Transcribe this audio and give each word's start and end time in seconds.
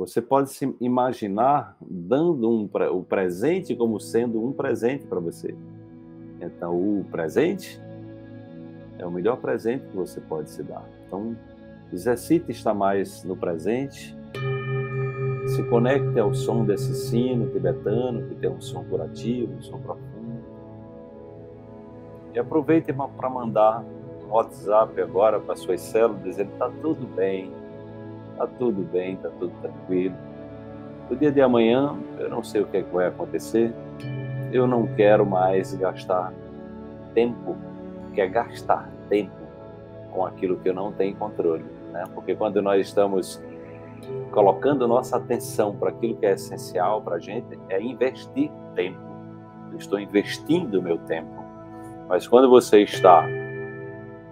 Você 0.00 0.22
pode 0.22 0.48
se 0.48 0.74
imaginar 0.80 1.76
dando 1.78 2.48
um, 2.48 2.70
o 2.90 3.04
presente 3.04 3.76
como 3.76 4.00
sendo 4.00 4.42
um 4.42 4.50
presente 4.50 5.06
para 5.06 5.20
você. 5.20 5.54
Então, 6.40 6.74
o 6.74 7.04
presente 7.10 7.78
é 8.98 9.04
o 9.04 9.10
melhor 9.10 9.36
presente 9.36 9.84
que 9.88 9.94
você 9.94 10.18
pode 10.18 10.48
se 10.48 10.62
dar. 10.62 10.88
Então, 11.06 11.36
exercite 11.92 12.50
estar 12.50 12.72
mais 12.72 13.22
no 13.24 13.36
presente, 13.36 14.16
se 15.48 15.62
conecte 15.64 16.18
ao 16.18 16.32
som 16.32 16.64
desse 16.64 16.94
sino 16.94 17.50
tibetano, 17.50 18.26
que 18.26 18.36
tem 18.36 18.48
um 18.48 18.60
som 18.60 18.82
curativo, 18.84 19.52
um 19.52 19.60
som 19.60 19.78
profundo. 19.80 20.40
E 22.32 22.38
aproveite 22.38 22.90
para 22.90 23.28
mandar 23.28 23.84
um 24.24 24.32
WhatsApp 24.32 24.98
agora 24.98 25.38
para 25.38 25.56
suas 25.56 25.82
células, 25.82 26.22
dizendo: 26.22 26.52
está 26.52 26.70
tudo 26.80 27.06
bem, 27.14 27.52
está 28.40 28.46
tudo 28.58 28.82
bem, 28.82 29.14
está 29.14 29.28
tudo 29.38 29.52
tranquilo. 29.60 30.14
No 31.10 31.16
dia 31.16 31.30
de 31.30 31.42
amanhã, 31.42 31.94
eu 32.18 32.30
não 32.30 32.42
sei 32.42 32.62
o 32.62 32.66
que, 32.66 32.78
é 32.78 32.82
que 32.82 32.94
vai 32.94 33.06
acontecer, 33.06 33.74
eu 34.50 34.66
não 34.66 34.86
quero 34.86 35.26
mais 35.26 35.74
gastar 35.74 36.32
tempo, 37.12 37.56
que 38.14 38.20
é 38.20 38.26
gastar 38.26 38.88
tempo 39.08 39.32
com 40.10 40.24
aquilo 40.24 40.56
que 40.56 40.68
eu 40.68 40.74
não 40.74 40.90
tenho 40.92 41.14
controle. 41.16 41.64
Né? 41.92 42.04
Porque 42.14 42.34
quando 42.34 42.62
nós 42.62 42.86
estamos 42.86 43.42
colocando 44.30 44.88
nossa 44.88 45.18
atenção 45.18 45.76
para 45.76 45.90
aquilo 45.90 46.16
que 46.16 46.24
é 46.24 46.32
essencial 46.32 47.02
para 47.02 47.16
a 47.16 47.18
gente, 47.18 47.58
é 47.68 47.80
investir 47.80 48.50
tempo. 48.74 48.98
Eu 49.70 49.78
estou 49.78 50.00
investindo 50.00 50.78
o 50.78 50.82
meu 50.82 50.96
tempo. 50.98 51.44
Mas 52.08 52.26
quando 52.26 52.48
você 52.48 52.82
está 52.82 53.24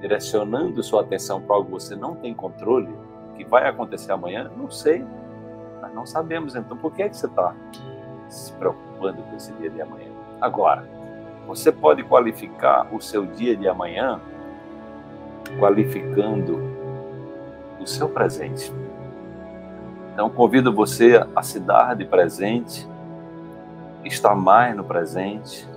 direcionando 0.00 0.82
sua 0.82 1.00
atenção 1.00 1.40
para 1.40 1.56
algo 1.56 1.66
que 1.66 1.72
você 1.72 1.96
não 1.96 2.14
tem 2.14 2.32
controle, 2.32 2.88
que 3.36 3.44
vai 3.44 3.68
acontecer 3.68 4.12
amanhã, 4.12 4.50
não 4.56 4.70
sei. 4.70 5.04
Nós 5.80 5.92
não 5.94 6.06
sabemos. 6.06 6.54
Então, 6.54 6.76
por 6.76 6.92
que, 6.92 7.02
é 7.02 7.08
que 7.08 7.16
você 7.16 7.26
está 7.26 7.54
se 8.28 8.52
preocupando 8.54 9.22
com 9.22 9.36
esse 9.36 9.52
dia 9.54 9.70
de 9.70 9.80
amanhã? 9.80 10.08
Agora, 10.40 10.88
você 11.46 11.70
pode 11.70 12.02
qualificar 12.02 12.86
o 12.92 13.00
seu 13.00 13.24
dia 13.24 13.56
de 13.56 13.68
amanhã 13.68 14.20
qualificando 15.58 16.60
o 17.80 17.86
seu 17.86 18.08
presente. 18.08 18.72
Então, 20.12 20.28
convido 20.28 20.72
você 20.72 21.24
a 21.34 21.42
se 21.42 21.60
dar 21.60 21.94
de 21.94 22.04
presente, 22.04 22.88
estar 24.04 24.34
mais 24.34 24.74
no 24.74 24.82
presente, 24.82 25.68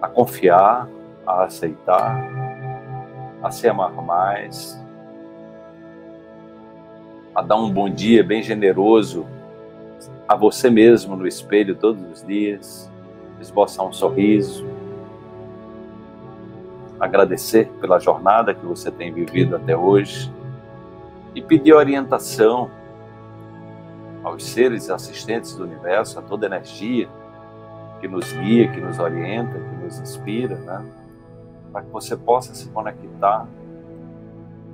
a 0.00 0.08
confiar, 0.08 0.88
a 1.26 1.44
aceitar, 1.44 2.28
a 3.42 3.50
se 3.50 3.66
amar 3.68 3.92
mais, 3.92 4.80
a 7.34 7.40
dar 7.40 7.56
um 7.56 7.70
bom 7.70 7.88
dia 7.88 8.22
bem 8.22 8.42
generoso 8.42 9.26
a 10.28 10.36
você 10.36 10.70
mesmo 10.70 11.16
no 11.16 11.26
espelho 11.26 11.74
todos 11.74 12.02
os 12.12 12.26
dias, 12.26 12.90
esboçar 13.40 13.86
um 13.86 13.92
sorriso, 13.92 14.66
agradecer 17.00 17.68
pela 17.80 17.98
jornada 17.98 18.54
que 18.54 18.64
você 18.64 18.90
tem 18.90 19.12
vivido 19.12 19.56
até 19.56 19.76
hoje 19.76 20.32
e 21.34 21.42
pedir 21.42 21.72
orientação 21.72 22.70
aos 24.22 24.44
seres 24.44 24.88
assistentes 24.88 25.56
do 25.56 25.64
universo, 25.64 26.18
a 26.18 26.22
toda 26.22 26.46
energia 26.46 27.08
que 28.00 28.06
nos 28.06 28.32
guia, 28.32 28.70
que 28.70 28.80
nos 28.80 28.98
orienta, 28.98 29.58
que 29.58 29.84
nos 29.84 29.98
inspira, 29.98 30.56
né? 30.56 30.84
para 31.72 31.82
que 31.82 31.90
você 31.90 32.16
possa 32.16 32.54
se 32.54 32.68
conectar 32.68 33.46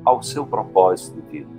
ao 0.04 0.22
seu 0.22 0.44
propósito 0.46 1.20
de 1.20 1.38
vida, 1.38 1.57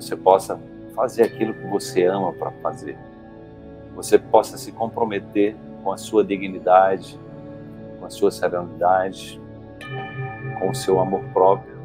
você 0.00 0.14
possa 0.14 0.60
fazer 0.94 1.24
aquilo 1.24 1.52
que 1.52 1.66
você 1.66 2.04
ama 2.04 2.32
para 2.32 2.52
fazer, 2.62 2.96
você 3.96 4.16
possa 4.16 4.56
se 4.56 4.70
comprometer 4.70 5.56
com 5.82 5.90
a 5.90 5.96
sua 5.96 6.24
dignidade, 6.24 7.18
com 7.98 8.06
a 8.06 8.10
sua 8.10 8.30
serenidade, 8.30 9.40
com 10.60 10.70
o 10.70 10.74
seu 10.74 11.00
amor 11.00 11.24
próprio. 11.32 11.76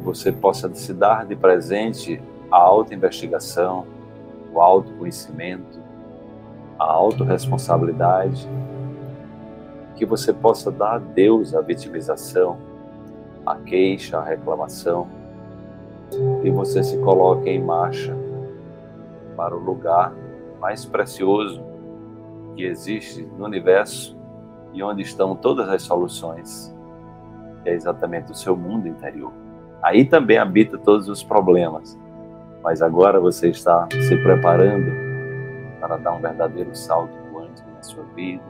Você 0.00 0.30
possa 0.30 0.72
se 0.74 0.92
dar 0.92 1.24
de 1.24 1.34
presente 1.34 2.20
a 2.50 2.58
autoinvestigação, 2.58 3.86
o 4.52 4.60
autoconhecimento, 4.60 5.80
a 6.78 6.84
autorresponsabilidade, 6.84 8.46
que 9.96 10.04
você 10.04 10.30
possa 10.30 10.70
dar 10.70 10.96
a 10.96 10.98
Deus 10.98 11.54
a 11.54 11.62
vitimização, 11.62 12.58
a 13.46 13.56
queixa, 13.56 14.18
a 14.18 14.24
reclamação, 14.24 15.21
e 16.42 16.50
você 16.50 16.82
se 16.82 16.98
coloque 16.98 17.48
em 17.48 17.62
marcha 17.62 18.16
para 19.36 19.56
o 19.56 19.58
lugar 19.58 20.12
mais 20.60 20.84
precioso 20.84 21.62
que 22.54 22.64
existe 22.64 23.22
no 23.38 23.44
universo 23.44 24.16
e 24.72 24.82
onde 24.82 25.02
estão 25.02 25.34
todas 25.34 25.68
as 25.68 25.82
soluções, 25.82 26.74
que 27.62 27.70
é 27.70 27.74
exatamente 27.74 28.32
o 28.32 28.34
seu 28.34 28.56
mundo 28.56 28.88
interior. 28.88 29.32
Aí 29.82 30.04
também 30.04 30.38
habita 30.38 30.78
todos 30.78 31.08
os 31.08 31.22
problemas. 31.22 31.98
Mas 32.62 32.80
agora 32.80 33.18
você 33.18 33.48
está 33.48 33.88
se 33.90 34.16
preparando 34.22 34.92
para 35.80 35.96
dar 35.96 36.12
um 36.12 36.20
verdadeiro 36.20 36.74
salto 36.76 37.12
quântico 37.32 37.68
na 37.74 37.82
sua 37.82 38.04
vida, 38.14 38.44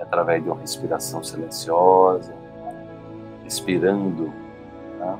através 0.00 0.42
de 0.42 0.48
uma 0.48 0.60
respiração 0.60 1.22
silenciosa, 1.22 2.32
respirando 3.42 4.32
né? 5.02 5.18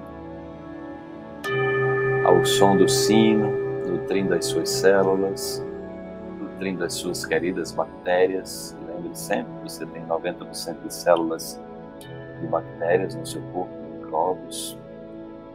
Ao 2.42 2.47
som 2.47 2.76
do 2.76 2.88
sino, 2.88 3.53
nutrindo 3.86 4.34
as 4.34 4.47
suas 4.47 4.69
células, 4.69 5.64
nutrindo 6.41 6.84
as 6.84 6.92
suas 6.92 7.25
queridas 7.25 7.70
bactérias. 7.70 8.76
Lembre 8.84 9.16
sempre 9.16 9.53
que 9.53 9.70
você 9.70 9.86
tem 9.86 10.04
90% 10.04 10.82
de 10.84 10.92
células 10.92 11.60
de 12.41 12.47
bactérias 12.48 13.14
no 13.14 13.25
seu 13.25 13.41
corpo, 13.52 13.72
micróbios, 13.94 14.76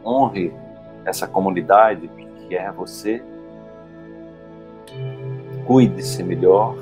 honre 0.02 0.54
essa 1.04 1.28
comunidade 1.28 2.08
que 2.08 2.56
é 2.56 2.72
você. 2.72 3.22
Cuide-se 5.66 6.22
melhor. 6.22 6.74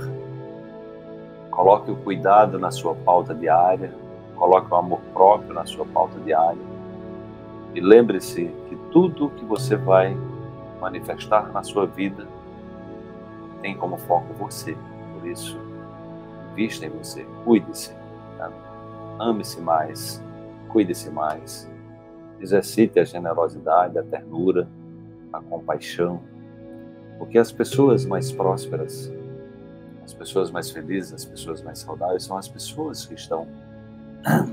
Coloque 1.51 1.91
o 1.91 1.97
cuidado 1.97 2.61
na 2.61 2.71
sua 2.71 2.95
pauta 2.95 3.35
diária. 3.35 3.93
Coloque 4.37 4.73
o 4.73 4.77
amor 4.77 5.01
próprio 5.13 5.53
na 5.53 5.67
sua 5.67 5.85
pauta 5.85 6.17
diária. 6.21 6.76
E 7.77 7.81
lembre-se 7.81 8.47
que 8.71 8.77
tudo 8.91 9.29
que 9.29 9.45
você 9.45 9.77
vai 9.77 10.17
manifestar 10.81 11.53
na 11.53 11.63
sua 11.63 11.85
vida 11.85 12.27
tem 13.61 13.77
como 13.77 13.99
foco 13.99 14.33
você. 14.33 14.75
Por 15.13 15.29
isso, 15.29 15.61
invista 16.53 16.87
em 16.87 16.89
você. 16.89 17.27
Cuide-se. 17.45 17.93
Tá? 18.39 18.51
Ame-se 19.19 19.61
mais. 19.61 20.25
Cuide-se 20.71 21.11
mais 21.11 21.71
exercite 22.41 22.99
a 22.99 23.05
generosidade, 23.05 23.99
a 23.99 24.03
ternura, 24.03 24.67
a 25.31 25.39
compaixão, 25.41 26.23
porque 27.19 27.37
as 27.37 27.53
pessoas 27.53 28.07
mais 28.07 28.33
prósperas, 28.33 29.13
as 30.03 30.15
pessoas 30.15 30.51
mais 30.51 30.71
felizes, 30.71 31.13
as 31.13 31.25
pessoas 31.27 31.63
mais 31.63 31.81
saudáveis 31.81 32.25
são 32.25 32.39
as 32.39 32.49
pessoas 32.49 33.05
que 33.05 33.15
estão 33.15 33.47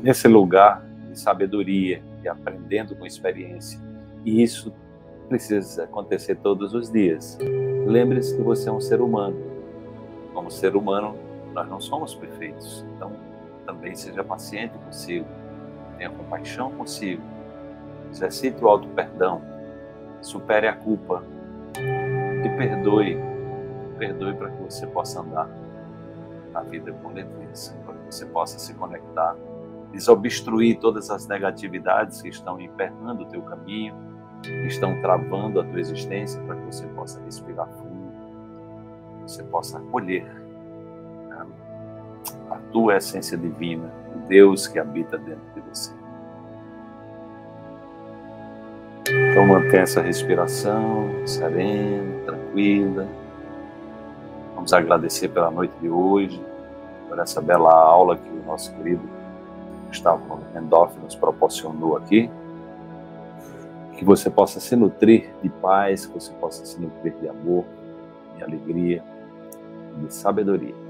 nesse 0.04 0.28
lugar 0.28 0.84
de 1.10 1.18
sabedoria 1.18 2.04
e 2.24 2.28
aprendendo 2.28 2.96
com 2.96 3.06
experiência. 3.06 3.80
E 4.26 4.42
isso 4.42 4.74
precisa 5.28 5.84
acontecer 5.84 6.36
todos 6.36 6.74
os 6.74 6.92
dias. 6.92 7.38
Lembre-se 7.86 8.36
que 8.36 8.42
você 8.42 8.70
é 8.70 8.72
um 8.72 8.82
ser 8.82 9.02
humano. 9.02 9.38
Como 10.34 10.50
ser 10.50 10.76
humano, 10.76 11.16
nós 11.54 11.68
não 11.70 11.80
somos 11.80 12.16
perfeitos. 12.16 12.86
Então, 12.96 13.12
também 13.66 13.96
seja 13.96 14.24
paciente 14.24 14.78
consigo, 14.86 15.26
tenha 15.98 16.10
compaixão 16.10 16.72
consigo 16.72 17.22
Exercite 18.14 18.64
o 18.64 18.68
alto 18.68 18.88
perdão. 18.90 19.42
Supere 20.22 20.68
a 20.68 20.74
culpa. 20.74 21.24
E 21.76 22.50
perdoe. 22.58 23.18
Perdoe 23.98 24.36
para 24.36 24.52
que 24.52 24.62
você 24.62 24.86
possa 24.86 25.22
andar 25.22 25.50
na 26.52 26.62
vida 26.62 26.94
com 27.02 27.10
leveza, 27.10 27.76
para 27.84 27.96
que 27.96 28.06
você 28.06 28.26
possa 28.28 28.60
se 28.60 28.76
conectar, 28.76 29.36
desobstruir 29.94 30.80
todas 30.80 31.10
as 31.12 31.28
negatividades 31.28 32.22
que 32.22 32.30
estão 32.30 32.60
emperrando 32.60 33.24
o 33.24 33.26
teu 33.28 33.42
caminho, 33.44 33.96
que 34.42 34.68
estão 34.68 35.00
travando 35.02 35.62
a 35.62 35.64
tua 35.64 35.80
existência, 35.80 36.42
para 36.42 36.56
que 36.56 36.66
você 36.66 36.86
possa 36.88 37.22
respirar 37.24 37.68
fundo, 37.68 38.12
você 39.22 39.44
possa 39.44 39.78
acolher 39.78 40.26
né, 41.30 41.46
a 42.50 42.58
tua 42.72 42.98
essência 42.98 43.38
divina, 43.38 43.90
o 44.16 44.28
Deus 44.28 44.68
que 44.68 44.80
habita 44.80 45.18
dentro 45.18 45.46
de 45.54 45.62
você. 45.62 45.94
Então 49.08 49.46
mantenha 49.46 49.84
essa 49.84 50.02
respiração 50.02 51.10
serena, 51.26 52.26
tranquila. 52.26 53.08
Vamos 54.56 54.74
agradecer 54.74 55.28
pela 55.28 55.52
noite 55.52 55.74
de 55.80 55.90
hoje, 55.90 56.44
por 57.08 57.20
essa 57.20 57.42
bela 57.42 57.72
aula 57.72 58.18
que 58.18 58.30
o 58.30 58.44
nosso 58.46 58.74
querido 58.76 59.13
Gustavo 59.94 60.40
Mendorf 60.56 60.98
nos 61.00 61.16
proporcionou 61.16 61.96
aqui. 61.96 62.30
Que 63.96 64.04
você 64.04 64.28
possa 64.28 64.60
se 64.60 64.76
nutrir 64.76 65.30
de 65.44 65.50
paz, 65.50 66.08
que 66.08 66.14
você 66.16 66.34
possa 66.34 66.66
se 66.66 66.82
nutrir 66.82 67.14
de 67.22 67.30
amor, 67.30 67.64
de 68.36 68.44
alegria, 68.44 69.04
de 69.98 70.12
sabedoria 70.12 70.83